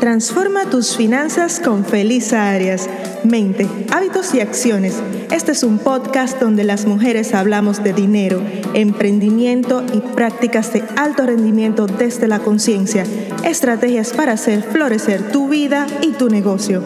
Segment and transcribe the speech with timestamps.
[0.00, 2.88] Transforma tus finanzas con Felisa Arias.
[3.24, 5.02] Mente, hábitos y acciones.
[5.32, 8.40] Este es un podcast donde las mujeres hablamos de dinero,
[8.74, 13.02] emprendimiento y prácticas de alto rendimiento desde la conciencia.
[13.44, 16.84] Estrategias para hacer florecer tu vida y tu negocio.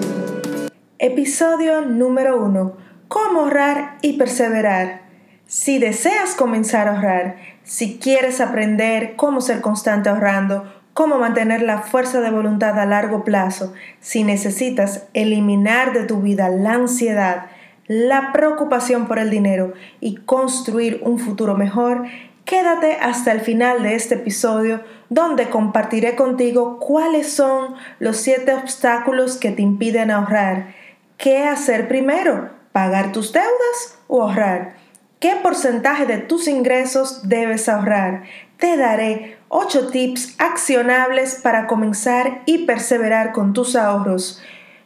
[0.99, 2.77] Episodio número 1.
[3.09, 5.03] ¿Cómo ahorrar y perseverar?
[5.47, 11.79] Si deseas comenzar a ahorrar, si quieres aprender cómo ser constante ahorrando, cómo mantener la
[11.79, 17.47] fuerza de voluntad a largo plazo si necesitas eliminar de tu vida la ansiedad,
[17.87, 22.05] la preocupación por el dinero y construir un futuro mejor,
[22.45, 29.37] quédate hasta el final de este episodio donde compartiré contigo cuáles son los siete obstáculos
[29.37, 30.75] que te impiden ahorrar.
[31.19, 32.51] ¿Qué hacer primero?
[32.73, 34.75] ¿Pagar tus deudas o ahorrar?
[35.21, 38.25] ¿Qué porcentaje de tus ingresos debes ahorrar?
[38.57, 44.41] Te daré 8 tips accionables para comenzar y perseverar con tus ahorros.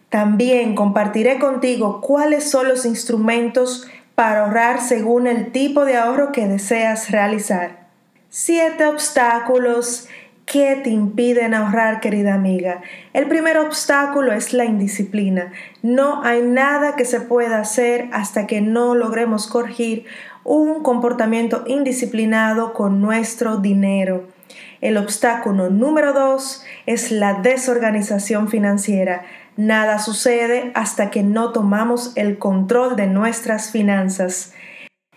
[0.09, 3.87] También compartiré contigo cuáles son los instrumentos
[4.17, 7.87] para ahorrar según el tipo de ahorro que deseas realizar.
[8.31, 10.09] 7 obstáculos
[10.47, 12.81] que te impiden ahorrar, querida amiga.
[13.13, 15.53] El primer obstáculo es la indisciplina.
[15.83, 20.07] No hay nada que se pueda hacer hasta que no logremos corregir
[20.43, 24.35] un comportamiento indisciplinado con nuestro dinero.
[24.81, 29.25] El obstáculo número dos es la desorganización financiera.
[29.57, 34.53] Nada sucede hasta que no tomamos el control de nuestras finanzas.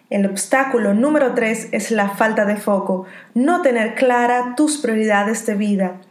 [0.10, 5.56] El obstáculo número tres es la falta de foco, no tener clara tus prioridades de
[5.56, 6.02] vida.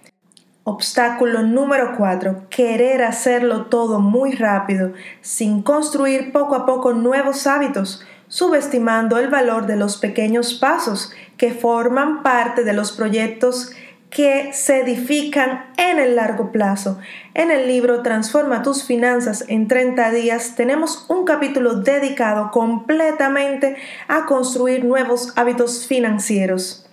[0.63, 8.07] Obstáculo número cuatro, querer hacerlo todo muy rápido, sin construir poco a poco nuevos hábitos,
[8.29, 13.73] subestimando el valor de los pequeños pasos que forman parte de los proyectos
[14.11, 16.98] que se edifican en el largo plazo.
[17.35, 23.77] En el libro Transforma tus finanzas en 30 días tenemos un capítulo dedicado completamente
[24.09, 26.86] a construir nuevos hábitos financieros.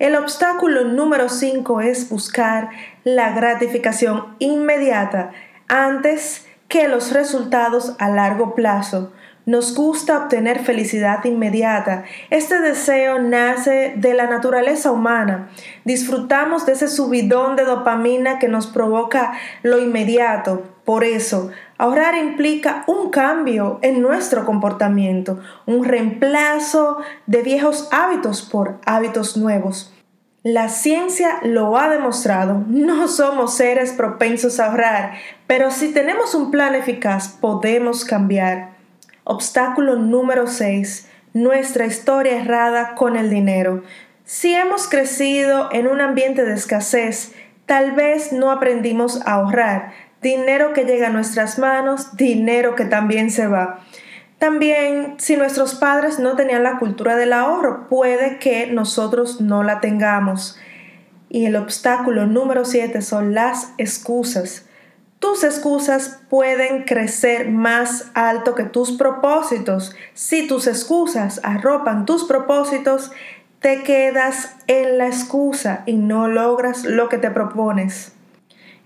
[0.00, 2.70] El obstáculo número 5 es buscar
[3.04, 5.30] la gratificación inmediata
[5.68, 9.12] antes que los resultados a largo plazo.
[9.46, 12.04] Nos gusta obtener felicidad inmediata.
[12.28, 15.48] Este deseo nace de la naturaleza humana.
[15.84, 20.62] Disfrutamos de ese subidón de dopamina que nos provoca lo inmediato.
[20.84, 28.78] Por eso, ahorrar implica un cambio en nuestro comportamiento, un reemplazo de viejos hábitos por
[28.84, 29.94] hábitos nuevos.
[30.42, 35.12] La ciencia lo ha demostrado, no somos seres propensos a ahorrar,
[35.46, 38.79] pero si tenemos un plan eficaz podemos cambiar.
[39.32, 41.08] Obstáculo número 6.
[41.34, 43.84] Nuestra historia errada con el dinero.
[44.24, 47.32] Si hemos crecido en un ambiente de escasez,
[47.64, 49.92] tal vez no aprendimos a ahorrar.
[50.20, 53.78] Dinero que llega a nuestras manos, dinero que también se va.
[54.38, 59.78] También, si nuestros padres no tenían la cultura del ahorro, puede que nosotros no la
[59.78, 60.58] tengamos.
[61.28, 64.66] Y el obstáculo número 7 son las excusas.
[65.20, 69.94] Tus excusas pueden crecer más alto que tus propósitos.
[70.14, 73.12] Si tus excusas arropan tus propósitos,
[73.60, 78.14] te quedas en la excusa y no logras lo que te propones.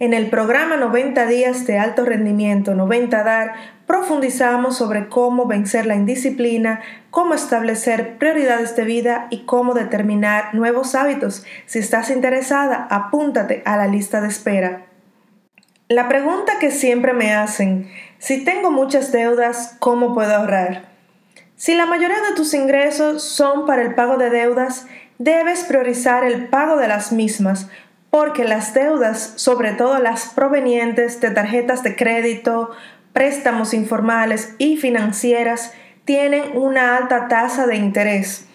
[0.00, 3.52] En el programa 90 días de alto rendimiento 90 DAR
[3.86, 6.80] profundizamos sobre cómo vencer la indisciplina,
[7.10, 11.44] cómo establecer prioridades de vida y cómo determinar nuevos hábitos.
[11.66, 14.93] Si estás interesada, apúntate a la lista de espera.
[15.88, 20.86] La pregunta que siempre me hacen, si tengo muchas deudas, ¿cómo puedo ahorrar?
[21.56, 24.86] Si la mayoría de tus ingresos son para el pago de deudas,
[25.18, 27.68] debes priorizar el pago de las mismas,
[28.08, 32.70] porque las deudas, sobre todo las provenientes de tarjetas de crédito,
[33.12, 35.74] préstamos informales y financieras,
[36.06, 38.48] tienen una alta tasa de interés.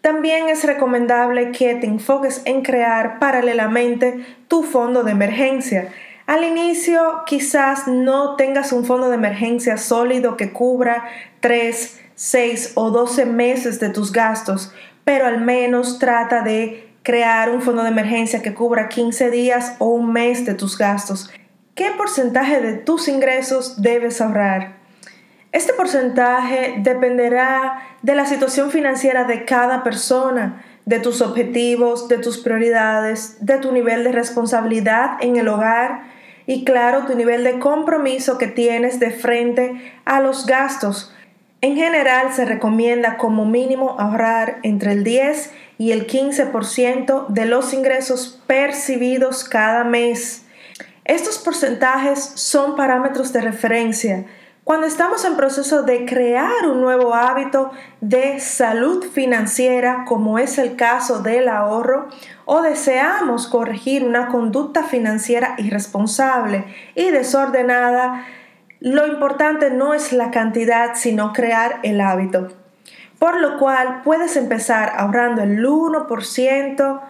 [0.00, 5.90] También es recomendable que te enfoques en crear paralelamente tu fondo de emergencia
[6.30, 11.02] al inicio quizás no tengas un fondo de emergencia sólido que cubra
[11.40, 14.72] 3, 6 o 12 meses de tus gastos,
[15.02, 19.86] pero al menos trata de crear un fondo de emergencia que cubra 15 días o
[19.86, 21.32] un mes de tus gastos.
[21.74, 24.76] ¿Qué porcentaje de tus ingresos debes ahorrar?
[25.50, 32.38] Este porcentaje dependerá de la situación financiera de cada persona, de tus objetivos, de tus
[32.38, 38.38] prioridades, de tu nivel de responsabilidad en el hogar, y claro tu nivel de compromiso
[38.38, 41.14] que tienes de frente a los gastos.
[41.62, 47.74] En general se recomienda como mínimo ahorrar entre el 10 y el 15% de los
[47.74, 50.44] ingresos percibidos cada mes.
[51.04, 54.26] Estos porcentajes son parámetros de referencia.
[54.70, 60.76] Cuando estamos en proceso de crear un nuevo hábito de salud financiera, como es el
[60.76, 62.06] caso del ahorro,
[62.44, 68.24] o deseamos corregir una conducta financiera irresponsable y desordenada,
[68.78, 72.46] lo importante no es la cantidad, sino crear el hábito.
[73.18, 77.00] Por lo cual puedes empezar ahorrando el 1%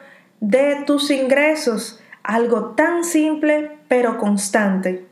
[0.41, 5.10] de tus ingresos, algo tan simple pero constante.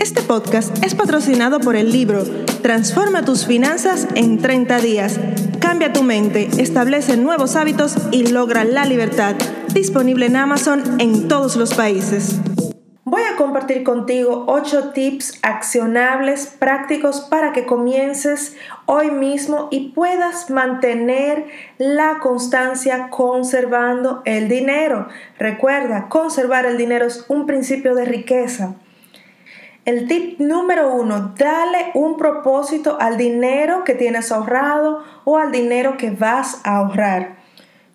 [0.00, 2.24] Este podcast es patrocinado por el libro
[2.62, 5.20] Transforma tus finanzas en 30 días.
[5.60, 9.36] Cambia tu mente, establece nuevos hábitos y logra la libertad.
[9.72, 12.40] Disponible en Amazon en todos los países.
[13.04, 18.56] Voy a compartir contigo 8 tips accionables prácticos para que comiences
[18.86, 21.46] hoy mismo y puedas mantener
[21.78, 25.06] la constancia conservando el dinero.
[25.38, 28.74] Recuerda, conservar el dinero es un principio de riqueza.
[29.86, 35.96] El tip número uno, dale un propósito al dinero que tienes ahorrado o al dinero
[35.96, 37.36] que vas a ahorrar.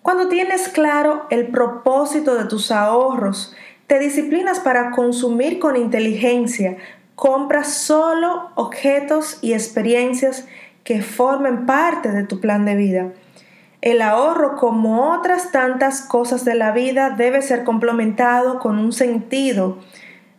[0.02, 3.54] Cuando tienes claro el propósito de tus ahorros,
[3.86, 6.76] te disciplinas para consumir con inteligencia,
[7.14, 10.46] compras solo objetos y experiencias
[10.82, 13.12] que formen parte de tu plan de vida.
[13.80, 19.78] El ahorro, como otras tantas cosas de la vida, debe ser complementado con un sentido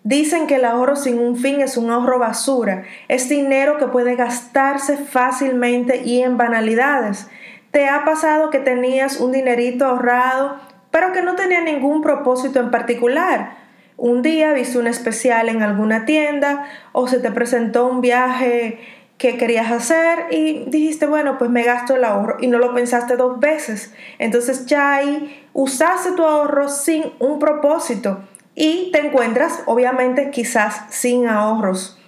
[0.08, 4.16] Dicen que el ahorro sin un fin es un ahorro basura, es dinero que puede
[4.16, 7.28] gastarse fácilmente y en banalidades.
[7.72, 10.62] ¿Te ha pasado que tenías un dinerito ahorrado,
[10.92, 13.58] pero que no tenía ningún propósito en particular?
[13.98, 16.64] Un día viste un especial en alguna tienda
[16.94, 18.80] o se te presentó un viaje
[19.18, 23.18] que querías hacer y dijiste, bueno, pues me gasto el ahorro y no lo pensaste
[23.18, 23.94] dos veces.
[24.20, 28.22] Entonces ya ahí usaste tu ahorro sin un propósito
[28.60, 32.00] y te encuentras obviamente quizás sin ahorros.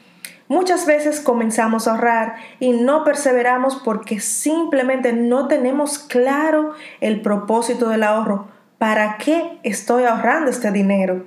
[0.48, 7.90] Muchas veces comenzamos a ahorrar y no perseveramos porque simplemente no tenemos claro el propósito
[7.90, 8.48] del ahorro.
[8.80, 11.24] ¿Para qué estoy ahorrando este dinero?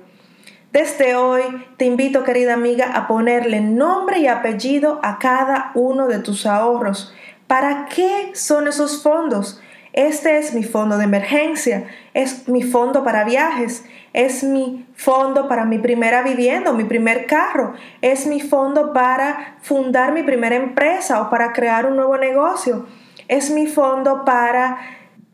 [0.73, 1.43] Desde hoy
[1.77, 7.13] te invito, querida amiga, a ponerle nombre y apellido a cada uno de tus ahorros.
[7.47, 9.61] ¿Para qué son esos fondos?
[9.93, 11.83] Este es mi fondo de emergencia,
[12.15, 17.73] es mi fondo para viajes, es mi fondo para mi primera vivienda mi primer carro,
[18.01, 22.87] es mi fondo para fundar mi primera empresa o para crear un nuevo negocio,
[23.27, 24.79] es mi fondo para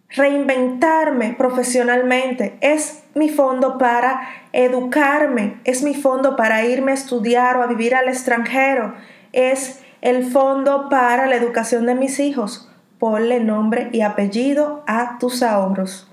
[0.09, 7.63] reinventarme profesionalmente, es mi fondo para educarme, es mi fondo para irme a estudiar o
[7.63, 8.93] a vivir al extranjero,
[9.31, 12.68] es el fondo para la educación de mis hijos
[12.99, 16.07] ponle nombre y apellido a tus ahorros.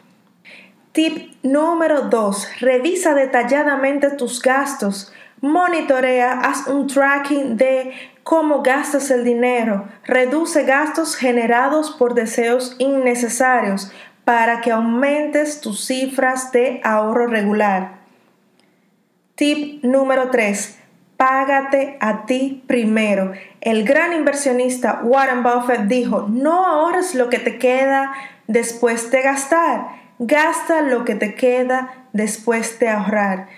[0.93, 2.61] Tip número 2.
[2.61, 5.13] Revisa detalladamente tus gastos.
[5.43, 7.93] Monitorea, haz un tracking de
[8.23, 9.89] cómo gastas el dinero.
[10.05, 13.93] Reduce gastos generados por deseos innecesarios
[14.25, 17.99] para que aumentes tus cifras de ahorro regular.
[19.35, 20.86] Tip número 3
[21.17, 23.33] págate a ti primero.
[23.61, 28.13] El gran inversionista Warren Buffett dijo, no ahorres lo que te queda
[28.47, 33.49] después de gastar, gasta lo que te queda después de ahorrar.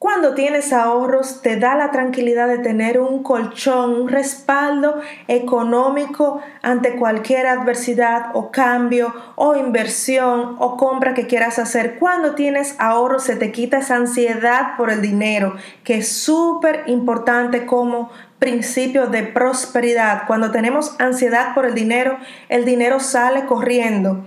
[0.00, 6.96] Cuando tienes ahorros te da la tranquilidad de tener un colchón, un respaldo económico ante
[6.96, 11.98] cualquier adversidad o cambio o inversión o compra que quieras hacer.
[11.98, 17.66] Cuando tienes ahorros se te quita esa ansiedad por el dinero, que es súper importante
[17.66, 20.22] como principio de prosperidad.
[20.26, 22.16] Cuando tenemos ansiedad por el dinero,
[22.48, 24.24] el dinero sale corriendo.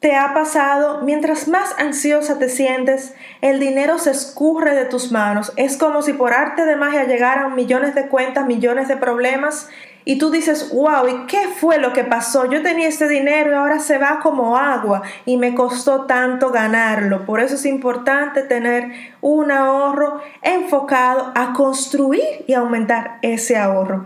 [0.00, 1.02] ¿Te ha pasado?
[1.02, 5.52] Mientras más ansiosa te sientes, el dinero se escurre de tus manos.
[5.56, 9.68] Es como si por arte de magia llegaran millones de cuentas, millones de problemas
[10.04, 12.48] y tú dices, wow, ¿y qué fue lo que pasó?
[12.48, 17.26] Yo tenía este dinero y ahora se va como agua y me costó tanto ganarlo.
[17.26, 24.04] Por eso es importante tener un ahorro enfocado a construir y aumentar ese ahorro.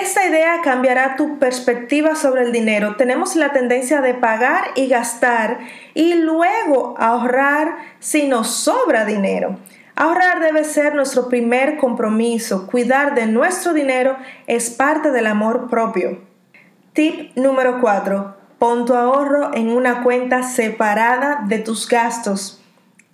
[0.00, 2.94] Esta idea cambiará tu perspectiva sobre el dinero.
[2.94, 5.58] Tenemos la tendencia de pagar y gastar
[5.92, 9.58] y luego ahorrar si nos sobra dinero.
[9.96, 12.68] Ahorrar debe ser nuestro primer compromiso.
[12.68, 16.20] Cuidar de nuestro dinero es parte del amor propio.
[16.92, 18.36] Tip número 4.
[18.60, 22.57] Pon tu ahorro en una cuenta separada de tus gastos.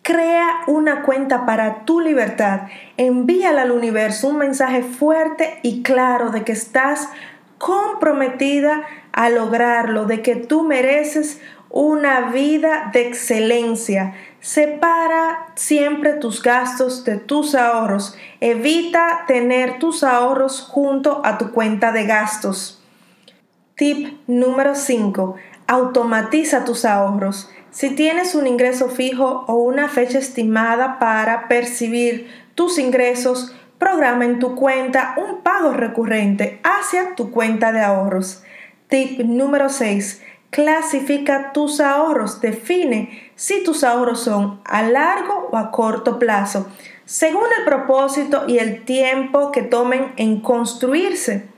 [0.05, 2.69] Crea una cuenta para tu libertad.
[2.99, 7.09] Envíale al universo un mensaje fuerte y claro de que estás
[7.57, 8.83] comprometida
[9.13, 14.13] a lograrlo, de que tú mereces una vida de excelencia.
[14.41, 18.15] Separa siempre tus gastos de tus ahorros.
[18.41, 22.85] Evita tener tus ahorros junto a tu cuenta de gastos.
[23.75, 25.37] Tip número 5.
[25.67, 27.51] Automatiza tus ahorros.
[27.71, 34.39] Si tienes un ingreso fijo o una fecha estimada para percibir tus ingresos, programa en
[34.39, 38.43] tu cuenta un pago recurrente hacia tu cuenta de ahorros.
[38.89, 40.23] Tip número 6.
[40.51, 42.41] Clasifica tus ahorros.
[42.41, 46.69] Define si tus ahorros son a largo o a corto plazo,
[47.05, 51.49] según el propósito y el tiempo que tomen en construirse.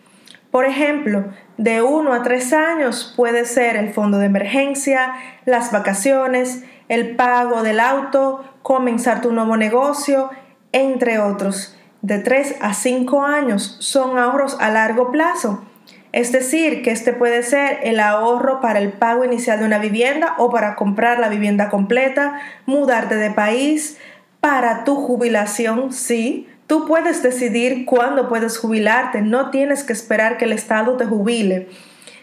[0.50, 1.24] Por ejemplo,
[1.56, 7.62] de 1 a 3 años puede ser el fondo de emergencia, las vacaciones, el pago
[7.62, 10.30] del auto, comenzar tu nuevo negocio,
[10.72, 11.76] entre otros.
[12.02, 15.64] De 3 a 5 años son ahorros a largo plazo.
[16.12, 20.34] Es decir, que este puede ser el ahorro para el pago inicial de una vivienda
[20.38, 23.98] o para comprar la vivienda completa, mudarte de país,
[24.40, 30.46] para tu jubilación, sí, Tú puedes decidir cuándo puedes jubilarte, no tienes que esperar que
[30.46, 31.68] el Estado te jubile.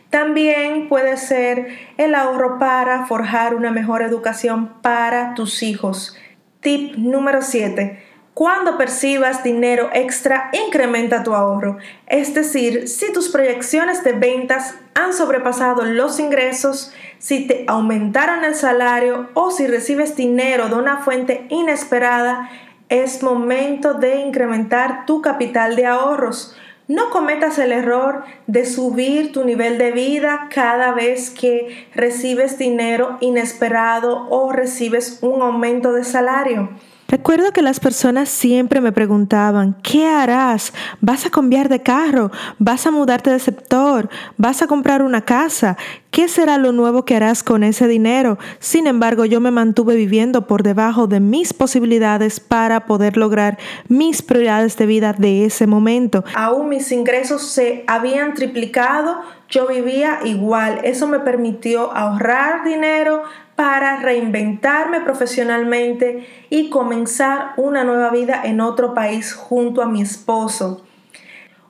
[0.10, 6.16] También puede ser el ahorro para forjar una mejor educación para tus hijos.
[6.60, 8.04] Tip número 7.
[8.34, 11.78] Cuando percibas dinero extra, incrementa tu ahorro.
[12.08, 18.56] Es decir, si tus proyecciones de ventas han sobrepasado los ingresos, si te aumentaron el
[18.56, 22.50] salario o si recibes dinero de una fuente inesperada,
[22.90, 26.56] es momento de incrementar tu capital de ahorros.
[26.88, 33.18] No cometas el error de subir tu nivel de vida cada vez que recibes dinero
[33.22, 36.70] inesperado o recibes un aumento de salario.
[37.13, 40.74] Recuerdo que las personas siempre me preguntaban, ¿qué harás?
[41.00, 42.32] ¿Vas a cambiar de carro?
[42.58, 44.10] ¿Vas a mudarte de sector?
[44.38, 45.77] ¿Vas a comprar una casa?
[46.10, 48.39] ¿Qué será lo nuevo que harás con ese dinero?
[48.58, 54.24] Sin embargo, yo me mantuve viviendo por debajo de mis posibilidades para poder lograr mis
[54.24, 56.24] prioridades de vida de ese momento.
[56.34, 60.82] Aún mis ingresos se habían triplicado, yo vivía igual.
[60.84, 63.22] Eso me permitió ahorrar dinero,
[63.56, 70.84] para reinventarme profesionalmente y comenzar una nueva vida en otro país junto a mi esposo.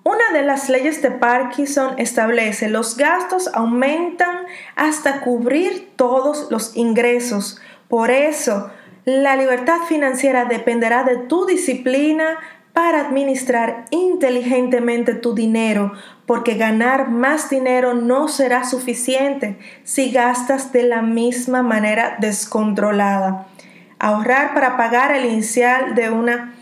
[0.03, 7.61] Una de las leyes de Parkinson establece los gastos aumentan hasta cubrir todos los ingresos.
[7.87, 8.69] Por eso,
[9.05, 12.37] la libertad financiera dependerá de tu disciplina
[12.73, 15.93] para administrar inteligentemente tu dinero,
[16.25, 23.47] porque ganar más dinero no será suficiente si gastas de la misma manera descontrolada.
[23.99, 26.55] Ahorrar para pagar el inicial de una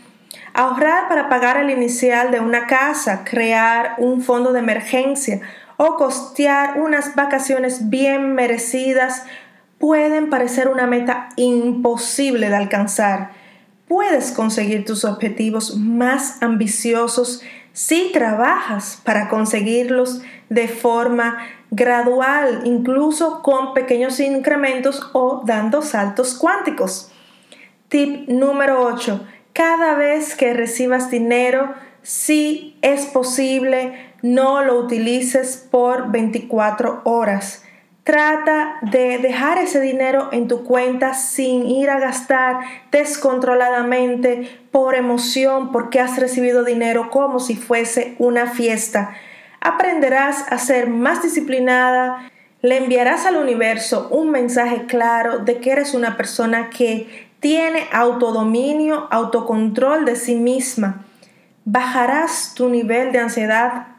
[0.54, 5.40] ahorrar para pagar el inicial de una casa, crear un fondo de emergencia
[5.78, 9.24] o costear unas vacaciones bien merecidas
[9.78, 13.41] pueden parecer una meta imposible de alcanzar
[13.92, 17.42] puedes conseguir tus objetivos más ambiciosos
[17.74, 21.36] si trabajas para conseguirlos de forma
[21.70, 27.12] gradual, incluso con pequeños incrementos o dando saltos cuánticos.
[27.90, 29.26] Tip número 8.
[29.52, 37.62] Cada vez que recibas dinero, si es posible, no lo utilices por 24 horas.
[38.04, 42.58] Trata de dejar ese dinero en tu cuenta sin ir a gastar
[42.90, 49.14] descontroladamente por emoción porque has recibido dinero como si fuese una fiesta.
[49.60, 52.28] Aprenderás a ser más disciplinada,
[52.60, 59.06] le enviarás al universo un mensaje claro de que eres una persona que tiene autodominio,
[59.12, 61.04] autocontrol de sí misma.
[61.64, 63.91] Bajarás tu nivel de ansiedad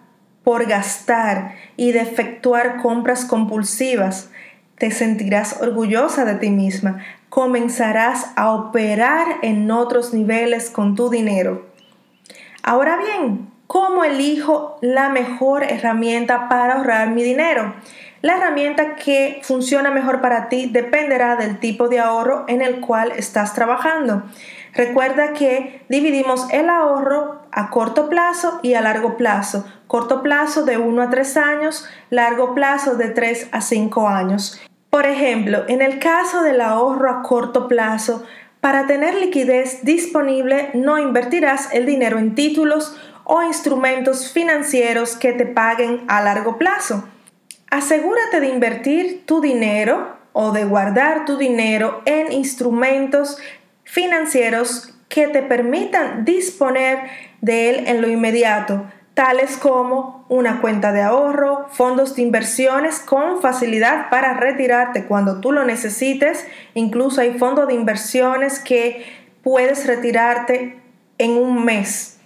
[0.44, 4.30] por gastar y de efectuar compras compulsivas.
[4.78, 7.00] Te sentirás orgullosa de ti misma.
[7.30, 11.66] Comenzarás a operar en otros niveles con tu dinero.
[12.64, 17.74] Ahora bien, ¿cómo elijo la mejor herramienta para ahorrar mi dinero?
[18.22, 23.12] La herramienta que funciona mejor para ti dependerá del tipo de ahorro en el cual
[23.18, 24.24] estás trabajando.
[24.74, 29.66] Recuerda que dividimos el ahorro a corto plazo y a largo plazo.
[29.94, 34.60] Corto plazo de 1 a 3 años, largo plazo de 3 a 5 años.
[34.90, 38.26] Por ejemplo, en el caso del ahorro a corto plazo,
[38.60, 45.46] para tener liquidez disponible no invertirás el dinero en títulos o instrumentos financieros que te
[45.46, 47.08] paguen a largo plazo.
[47.70, 53.38] Asegúrate de invertir tu dinero o de guardar tu dinero en instrumentos
[53.84, 56.98] financieros que te permitan disponer
[57.42, 58.88] de él en lo inmediato.
[59.14, 65.52] Tales como una cuenta de ahorro, fondos de inversiones con facilidad para retirarte cuando tú
[65.52, 66.46] lo necesites.
[66.74, 69.06] Incluso hay fondos de inversiones que
[69.44, 70.80] puedes retirarte
[71.20, 72.18] en un mes.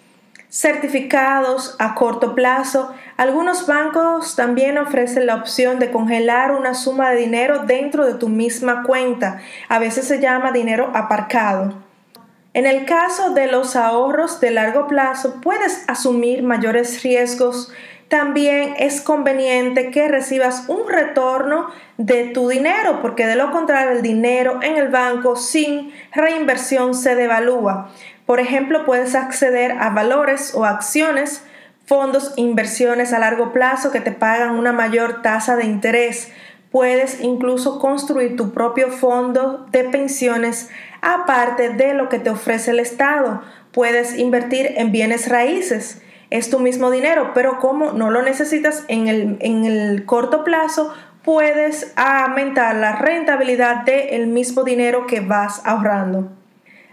[0.50, 2.94] Certificados a corto plazo.
[3.18, 8.30] Algunos bancos también ofrecen la opción de congelar una suma de dinero dentro de tu
[8.30, 9.42] misma cuenta.
[9.68, 11.87] A veces se llama dinero aparcado.
[12.58, 17.72] En el caso de los ahorros de largo plazo, puedes asumir mayores riesgos.
[18.08, 24.02] También es conveniente que recibas un retorno de tu dinero, porque de lo contrario el
[24.02, 27.92] dinero en el banco sin reinversión se devalúa.
[28.26, 31.44] Por ejemplo, puedes acceder a valores o acciones,
[31.86, 36.32] fondos, inversiones a largo plazo que te pagan una mayor tasa de interés.
[36.72, 40.70] Puedes incluso construir tu propio fondo de pensiones
[41.02, 43.42] aparte de lo que te ofrece el Estado.
[43.72, 46.02] Puedes invertir en bienes raíces.
[46.30, 50.94] Es tu mismo dinero, pero como no lo necesitas en el, en el corto plazo,
[51.24, 56.37] puedes aumentar la rentabilidad del mismo dinero que vas ahorrando.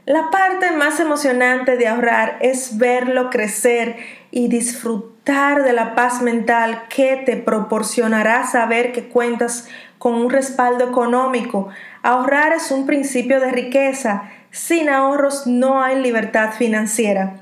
[0.07, 3.97] La parte más emocionante de ahorrar es verlo crecer
[4.31, 10.87] y disfrutar de la paz mental que te proporcionará saber que cuentas con un respaldo
[10.87, 11.69] económico.
[12.03, 14.25] Ahorrar es un principio de riqueza.
[14.51, 17.41] Sin ahorros no hay libertad financiera.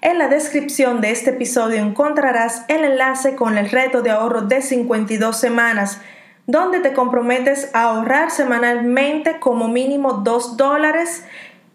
[0.00, 4.62] En la descripción de este episodio encontrarás el enlace con el reto de ahorro de
[4.62, 6.00] 52 semanas,
[6.46, 11.24] donde te comprometes a ahorrar semanalmente como mínimo 2 dólares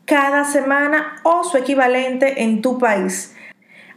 [0.06, 3.36] cada semana o su equivalente en tu país.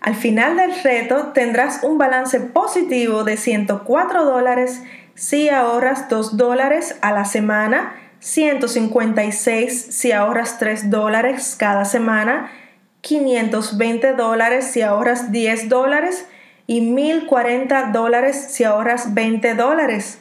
[0.00, 4.82] Al final del reto tendrás un balance positivo de 104 dólares
[5.14, 12.52] si ahorras 2 dólares a la semana, 156 si ahorras 3 dólares cada semana,
[13.00, 16.26] 520 dólares si ahorras 10 dólares
[16.66, 20.20] y 1040 dólares si ahorras 20 dólares.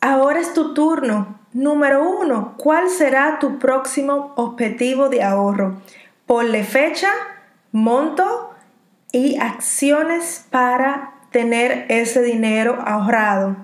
[0.00, 1.39] Ahora es tu turno.
[1.52, 2.54] Número 1.
[2.58, 5.82] ¿Cuál será tu próximo objetivo de ahorro?
[6.24, 7.08] Ponle fecha,
[7.72, 8.54] monto
[9.10, 13.56] y acciones para tener ese dinero ahorrado.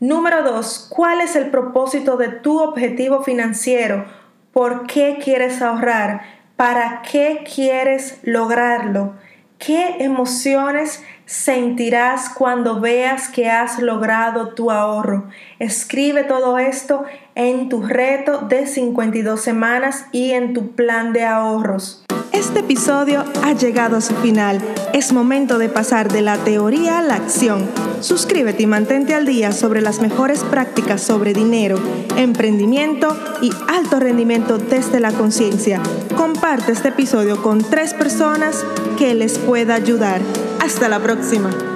[0.00, 4.04] Número dos, ¿cuál es el propósito de tu objetivo financiero?
[4.52, 6.22] ¿Por qué quieres ahorrar?
[6.56, 9.14] ¿Para qué quieres lograrlo?
[9.58, 15.24] ¿Qué emociones sentirás cuando veas que has logrado tu ahorro?
[15.58, 17.04] Escribe todo esto
[17.34, 22.04] en tu reto de 52 semanas y en tu plan de ahorros.
[22.32, 24.60] Este episodio ha llegado a su final.
[24.94, 27.68] Es momento de pasar de la teoría a la acción.
[28.00, 31.78] Suscríbete y mantente al día sobre las mejores prácticas sobre dinero,
[32.16, 35.80] emprendimiento y alto rendimiento desde la conciencia.
[36.16, 38.64] Comparte este episodio con tres personas
[38.98, 40.20] que les pueda ayudar.
[40.62, 41.71] Hasta la próxima.